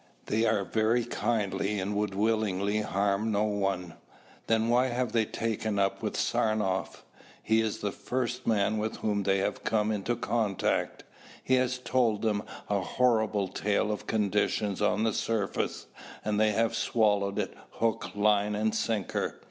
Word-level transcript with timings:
They 0.25 0.47
are 0.47 0.63
very 0.63 1.05
kindly 1.05 1.79
and 1.79 1.95
would 1.95 2.15
willingly 2.15 2.79
harm 2.81 3.31
no 3.31 3.43
one." 3.43 3.93
"Then 4.47 4.67
why 4.69 4.87
have 4.87 5.11
they 5.11 5.25
taken 5.25 5.77
up 5.77 6.01
with 6.01 6.17
Saranoff?" 6.17 7.03
"He 7.43 7.61
is 7.61 7.81
the 7.81 7.91
first 7.91 8.47
man 8.47 8.79
with 8.79 8.95
whom 8.95 9.21
they 9.21 9.37
have 9.37 9.63
come 9.63 9.91
into 9.91 10.15
contact. 10.15 11.03
He 11.43 11.53
has 11.53 11.77
told 11.77 12.23
them 12.23 12.41
a 12.67 12.81
horrible 12.81 13.47
tale 13.47 13.91
of 13.91 14.07
conditions 14.07 14.81
on 14.81 15.03
the 15.03 15.13
surface, 15.13 15.85
and 16.25 16.39
they 16.39 16.51
have 16.53 16.73
swallowed 16.73 17.37
it, 17.37 17.53
hook, 17.73 18.09
line 18.15 18.55
and 18.55 18.73
sinker. 18.73 19.37